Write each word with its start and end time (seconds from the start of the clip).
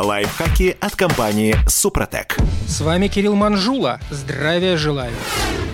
Лайфхаки 0.00 0.76
от 0.80 0.94
компании 0.94 1.56
«Супротек». 1.66 2.36
С 2.68 2.80
вами 2.80 3.08
Кирилл 3.08 3.34
Манжула. 3.34 3.98
Здравия 4.10 4.76
желаю. 4.76 5.12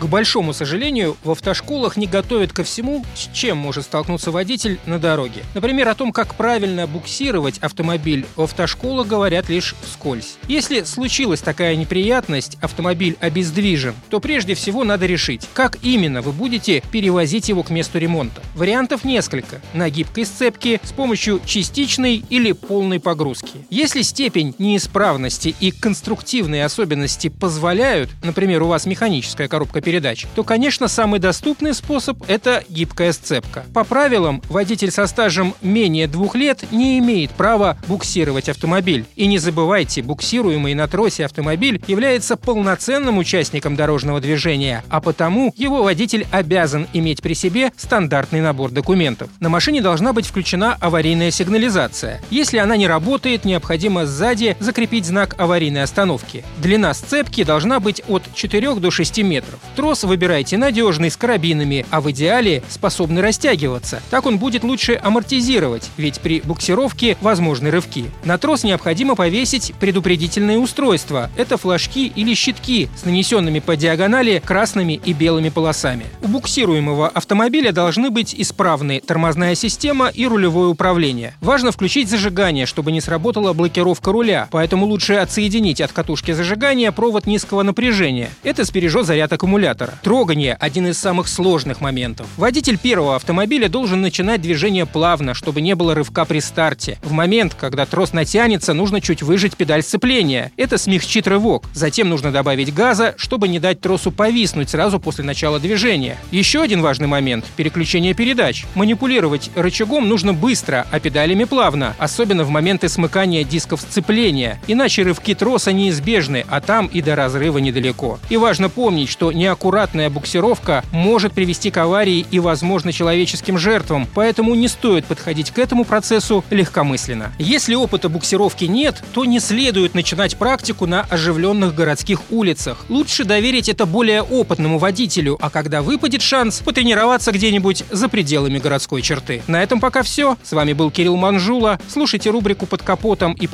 К 0.00 0.06
большому 0.06 0.54
сожалению, 0.54 1.18
в 1.22 1.30
автошколах 1.30 1.98
не 1.98 2.06
готовят 2.06 2.54
ко 2.54 2.64
всему, 2.64 3.04
с 3.14 3.28
чем 3.34 3.58
может 3.58 3.84
столкнуться 3.84 4.30
водитель 4.30 4.80
на 4.86 4.98
дороге. 4.98 5.42
Например, 5.52 5.88
о 5.90 5.94
том, 5.94 6.10
как 6.10 6.36
правильно 6.36 6.86
буксировать 6.86 7.58
автомобиль 7.58 8.24
в 8.34 8.40
автошколах 8.40 9.06
говорят 9.06 9.50
лишь 9.50 9.74
вскользь. 9.82 10.38
Если 10.48 10.84
случилась 10.84 11.42
такая 11.42 11.76
неприятность, 11.76 12.56
автомобиль 12.62 13.18
обездвижен, 13.20 13.94
то 14.08 14.20
прежде 14.20 14.54
всего 14.54 14.84
надо 14.84 15.04
решить, 15.04 15.46
как 15.52 15.76
именно 15.82 16.22
вы 16.22 16.32
будете 16.32 16.82
перевозить 16.90 17.50
его 17.50 17.62
к 17.62 17.68
месту 17.68 17.98
ремонта. 17.98 18.40
Вариантов 18.54 19.04
несколько. 19.04 19.60
На 19.74 19.90
гибкой 19.90 20.24
сцепке, 20.24 20.80
с 20.82 20.92
помощью 20.92 21.42
частичной 21.44 22.24
или 22.30 22.52
полной 22.52 23.00
погрузки. 23.00 23.66
Если 23.68 24.00
степень 24.10 24.54
неисправности 24.58 25.54
и 25.60 25.70
конструктивные 25.70 26.64
особенности 26.64 27.28
позволяют, 27.28 28.10
например, 28.22 28.62
у 28.62 28.66
вас 28.66 28.84
механическая 28.84 29.48
коробка 29.48 29.80
передач, 29.80 30.26
то, 30.34 30.44
конечно, 30.44 30.88
самый 30.88 31.20
доступный 31.20 31.72
способ– 31.74 32.18
это 32.28 32.64
гибкая 32.68 33.12
сцепка. 33.12 33.64
По 33.72 33.84
правилам, 33.84 34.42
водитель 34.48 34.90
со 34.90 35.06
стажем 35.06 35.54
менее 35.62 36.08
двух 36.08 36.34
лет 36.34 36.64
не 36.72 36.98
имеет 36.98 37.30
права 37.30 37.78
буксировать 37.86 38.48
автомобиль. 38.48 39.06
И 39.14 39.26
не 39.26 39.38
забывайте, 39.38 40.02
буксируемый 40.02 40.74
на 40.74 40.88
тросе 40.88 41.24
автомобиль 41.24 41.80
является 41.86 42.36
полноценным 42.36 43.18
участником 43.18 43.76
дорожного 43.76 44.20
движения, 44.20 44.84
а 44.88 45.00
потому 45.00 45.54
его 45.56 45.82
водитель 45.82 46.26
обязан 46.32 46.88
иметь 46.92 47.22
при 47.22 47.34
себе 47.34 47.72
стандартный 47.76 48.40
набор 48.40 48.72
документов. 48.72 49.30
На 49.38 49.48
машине 49.48 49.80
должна 49.80 50.12
быть 50.12 50.26
включена 50.26 50.76
аварийная 50.80 51.30
сигнализация. 51.30 52.20
Если 52.30 52.58
она 52.58 52.76
не 52.76 52.88
работает, 52.88 53.44
необходимо 53.44 53.99
сзади 54.06 54.56
закрепить 54.60 55.06
знак 55.06 55.34
аварийной 55.38 55.82
остановки. 55.82 56.44
Длина 56.58 56.94
сцепки 56.94 57.44
должна 57.44 57.80
быть 57.80 58.02
от 58.08 58.22
4 58.34 58.74
до 58.76 58.90
6 58.90 59.18
метров. 59.22 59.58
Трос 59.76 60.04
выбирайте 60.04 60.56
надежный, 60.56 61.10
с 61.10 61.16
карабинами, 61.16 61.84
а 61.90 62.00
в 62.00 62.10
идеале 62.10 62.62
способный 62.68 63.22
растягиваться. 63.22 64.02
Так 64.10 64.26
он 64.26 64.38
будет 64.38 64.64
лучше 64.64 64.98
амортизировать, 65.02 65.90
ведь 65.96 66.20
при 66.20 66.40
буксировке 66.40 67.16
возможны 67.20 67.70
рывки. 67.70 68.06
На 68.24 68.38
трос 68.38 68.64
необходимо 68.64 69.14
повесить 69.14 69.74
предупредительные 69.80 70.58
устройства. 70.58 71.30
Это 71.36 71.56
флажки 71.56 72.06
или 72.06 72.34
щитки 72.34 72.88
с 72.96 73.04
нанесенными 73.04 73.58
по 73.58 73.76
диагонали 73.76 74.42
красными 74.44 75.00
и 75.04 75.12
белыми 75.12 75.48
полосами. 75.48 76.06
У 76.22 76.28
буксируемого 76.28 77.08
автомобиля 77.08 77.72
должны 77.72 78.10
быть 78.10 78.34
исправны 78.36 79.00
тормозная 79.04 79.54
система 79.54 80.08
и 80.08 80.26
рулевое 80.26 80.68
управление. 80.68 81.34
Важно 81.40 81.72
включить 81.72 82.08
зажигание, 82.08 82.66
чтобы 82.66 82.92
не 82.92 83.00
сработала 83.00 83.52
блокировка 83.52 83.79
руля, 83.80 84.48
поэтому 84.50 84.86
лучше 84.86 85.14
отсоединить 85.14 85.80
от 85.80 85.92
катушки 85.92 86.32
зажигания 86.32 86.92
провод 86.92 87.26
низкого 87.26 87.62
напряжения. 87.62 88.30
Это 88.42 88.64
сбережет 88.64 89.06
заряд 89.06 89.32
аккумулятора. 89.32 89.94
Трогание– 90.02 90.56
один 90.60 90.86
из 90.88 90.98
самых 90.98 91.28
сложных 91.28 91.80
моментов. 91.80 92.26
Водитель 92.36 92.78
первого 92.78 93.16
автомобиля 93.16 93.68
должен 93.68 94.00
начинать 94.00 94.40
движение 94.42 94.86
плавно, 94.86 95.34
чтобы 95.34 95.60
не 95.60 95.74
было 95.74 95.94
рывка 95.94 96.24
при 96.24 96.40
старте. 96.40 96.98
В 97.02 97.12
момент, 97.12 97.54
когда 97.54 97.86
трос 97.86 98.12
натянется, 98.12 98.74
нужно 98.74 99.00
чуть 99.00 99.22
выжать 99.22 99.56
педаль 99.56 99.82
сцепления. 99.82 100.52
Это 100.56 100.78
смягчит 100.78 101.26
рывок. 101.26 101.64
Затем 101.74 102.08
нужно 102.08 102.32
добавить 102.32 102.74
газа, 102.74 103.14
чтобы 103.16 103.48
не 103.48 103.58
дать 103.58 103.80
тросу 103.80 104.10
повиснуть 104.12 104.70
сразу 104.70 105.00
после 105.00 105.24
начала 105.24 105.58
движения. 105.60 106.16
Еще 106.30 106.62
один 106.62 106.82
важный 106.82 107.06
момент– 107.06 107.44
переключение 107.56 108.14
передач. 108.14 108.64
Манипулировать 108.74 109.50
рычагом 109.54 110.08
нужно 110.08 110.32
быстро, 110.34 110.86
а 110.90 111.00
педалями 111.00 111.44
плавно, 111.44 111.94
особенно 111.98 112.44
в 112.44 112.50
моменты 112.50 112.88
смыкания 112.88 113.44
дисков 113.70 113.80
сцепления. 113.80 114.60
Иначе 114.66 115.02
рывки 115.02 115.34
троса 115.34 115.72
неизбежны, 115.72 116.44
а 116.48 116.60
там 116.60 116.86
и 116.86 117.00
до 117.02 117.14
разрыва 117.14 117.58
недалеко. 117.58 118.18
И 118.28 118.36
важно 118.36 118.68
помнить, 118.68 119.08
что 119.08 119.30
неаккуратная 119.32 120.10
буксировка 120.10 120.84
может 120.92 121.32
привести 121.32 121.70
к 121.70 121.76
аварии 121.76 122.26
и, 122.30 122.40
возможно, 122.40 122.92
человеческим 122.92 123.58
жертвам, 123.58 124.08
поэтому 124.12 124.54
не 124.54 124.68
стоит 124.68 125.04
подходить 125.04 125.50
к 125.52 125.58
этому 125.58 125.84
процессу 125.84 126.44
легкомысленно. 126.50 127.32
Если 127.38 127.74
опыта 127.74 128.08
буксировки 128.08 128.64
нет, 128.64 129.02
то 129.12 129.24
не 129.24 129.38
следует 129.38 129.94
начинать 129.94 130.36
практику 130.36 130.86
на 130.86 131.02
оживленных 131.02 131.74
городских 131.74 132.20
улицах. 132.30 132.84
Лучше 132.88 133.24
доверить 133.24 133.68
это 133.68 133.86
более 133.86 134.22
опытному 134.22 134.78
водителю, 134.78 135.38
а 135.40 135.50
когда 135.50 135.82
выпадет 135.82 136.22
шанс, 136.22 136.58
потренироваться 136.58 137.30
где-нибудь 137.30 137.84
за 137.90 138.08
пределами 138.08 138.58
городской 138.58 139.02
черты. 139.02 139.42
На 139.46 139.62
этом 139.62 139.80
пока 139.80 140.02
все. 140.02 140.36
С 140.42 140.52
вами 140.52 140.72
был 140.72 140.90
Кирилл 140.90 141.16
Манжула. 141.16 141.78
Слушайте 141.88 142.30
рубрику 142.30 142.66
«Под 142.66 142.82
капотом» 142.82 143.34
и 143.34 143.46